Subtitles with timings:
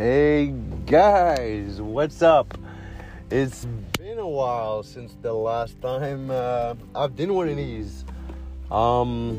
[0.00, 0.54] Hey
[0.86, 2.56] guys, what's up?
[3.30, 3.66] It's
[3.98, 8.06] been a while since the last time uh, I've done one of these.
[8.70, 9.38] Um,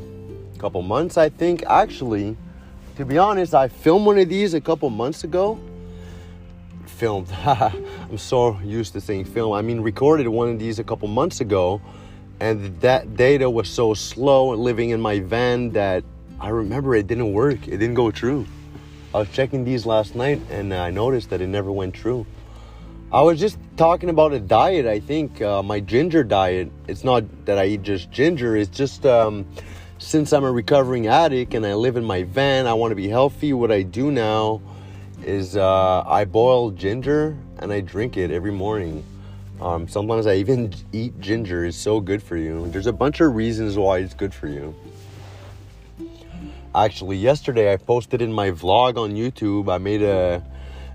[0.60, 1.64] couple months, I think.
[1.66, 2.38] Actually,
[2.98, 5.60] to be honest, I filmed one of these a couple months ago.
[6.86, 7.32] Filmed.
[7.44, 9.54] I'm so used to saying film.
[9.54, 11.82] I mean, recorded one of these a couple months ago,
[12.40, 16.04] and that data was so slow living in my van that
[16.40, 17.68] I remember it didn't work.
[17.68, 18.46] It didn't go through.
[19.14, 22.26] I was checking these last night and I noticed that it never went through.
[23.12, 26.72] I was just talking about a diet, I think, uh, my ginger diet.
[26.88, 29.46] It's not that I eat just ginger, it's just um,
[29.98, 33.10] since I'm a recovering addict and I live in my van, I want to be
[33.10, 33.52] healthy.
[33.52, 34.62] What I do now
[35.26, 39.04] is uh, I boil ginger and I drink it every morning.
[39.60, 42.66] Um, sometimes I even eat ginger, it's so good for you.
[42.70, 44.74] There's a bunch of reasons why it's good for you.
[46.74, 49.70] Actually, yesterday I posted in my vlog on YouTube.
[49.70, 50.42] I made a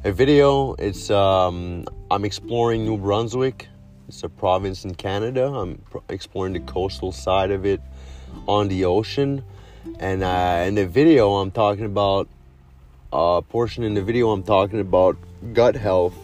[0.04, 0.72] a video.
[0.78, 3.68] It's um, I'm exploring New Brunswick.
[4.08, 5.44] It's a province in Canada.
[5.44, 7.82] I'm exploring the coastal side of it
[8.48, 9.44] on the ocean.
[9.98, 12.26] And uh, in the video, I'm talking about
[13.12, 14.30] a uh, portion in the video.
[14.30, 15.18] I'm talking about
[15.52, 16.16] gut health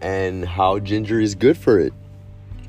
[0.00, 1.92] and how ginger is good for it.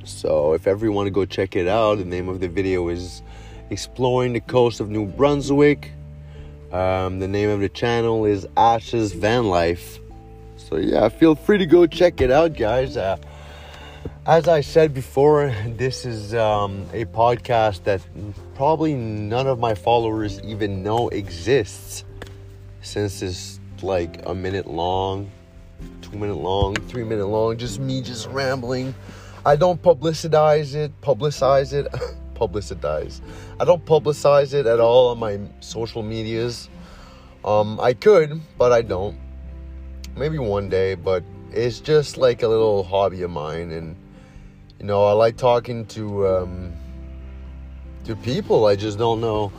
[0.03, 2.89] So if ever you want to go check it out, the name of the video
[2.89, 3.21] is
[3.69, 5.93] exploring the coast of New Brunswick
[6.71, 9.99] um, the name of the channel is Ash's Van Life.
[10.55, 12.95] So yeah, feel free to go check it out, guys.
[12.95, 13.17] Uh,
[14.25, 18.01] as I said before, this is um, a podcast that
[18.55, 22.05] probably none of my followers even know exists,
[22.81, 25.29] since it's like a minute long,
[26.01, 28.93] two minute long, three minute long, just me just rambling.
[29.45, 31.87] I don't publicize it, publicize it.
[32.41, 33.21] publicize.
[33.59, 36.69] I don't publicize it at all on my social medias.
[37.45, 39.17] Um, I could, but I don't.
[40.15, 43.95] Maybe one day, but it's just like a little hobby of mine, and
[44.79, 46.73] you know, I like talking to um,
[48.05, 48.65] to people.
[48.65, 49.51] I just don't know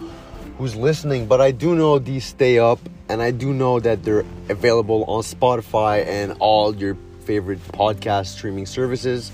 [0.58, 4.24] who's listening, but I do know these stay up, and I do know that they're
[4.48, 9.32] available on Spotify and all your favorite podcast streaming services.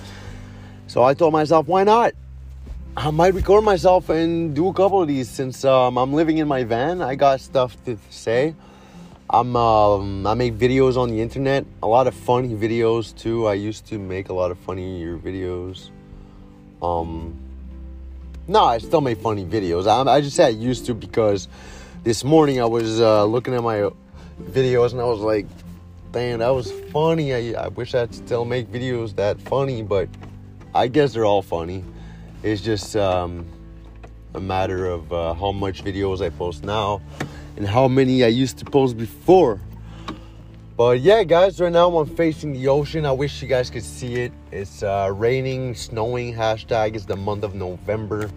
[0.86, 2.14] So I told myself, why not?
[2.96, 6.48] I might record myself and do a couple of these since um, I'm living in
[6.48, 7.00] my van.
[7.00, 8.54] I got stuff to say.
[9.30, 13.46] I'm um, I make videos on the internet, a lot of funny videos too.
[13.46, 15.90] I used to make a lot of funnier videos.
[16.82, 17.38] Um,
[18.48, 19.86] no, I still make funny videos.
[19.86, 21.46] I, I just say I used to because
[22.04, 23.90] this morning I was uh, looking at my
[24.42, 25.46] videos and I was like,
[26.10, 30.08] "Damn, that was funny." I, I wish I'd still make videos that funny, but
[30.74, 31.84] I guess they're all funny.
[32.42, 33.46] It's just um,
[34.34, 37.00] a matter of uh, how much videos I post now
[37.56, 39.60] and how many I used to post before.
[40.76, 43.04] But yeah, guys, right now I'm facing the ocean.
[43.04, 44.32] I wish you guys could see it.
[44.52, 46.32] It's uh, raining, snowing.
[46.32, 48.30] Hashtag is the month of November.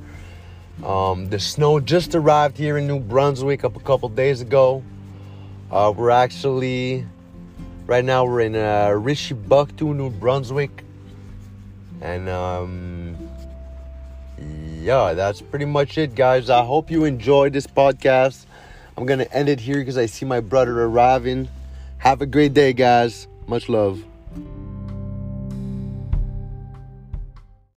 [0.83, 4.83] Um, the snow just arrived here in New Brunswick up a couple days ago.
[5.69, 7.05] Uh, we're actually
[7.85, 8.93] right now we're in uh,
[9.79, 10.83] New Brunswick,
[12.01, 13.00] and um,
[14.81, 16.49] yeah, that's pretty much it, guys.
[16.49, 18.45] I hope you enjoyed this podcast.
[18.97, 21.49] I'm going to end it here because I see my brother arriving.
[21.99, 23.27] Have a great day, guys.
[23.47, 24.03] Much love.